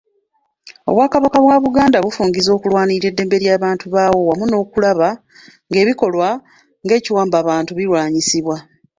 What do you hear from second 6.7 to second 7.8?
ng'ekiwambabantu